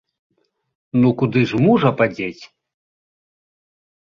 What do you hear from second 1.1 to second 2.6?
куды ж мужа падзець?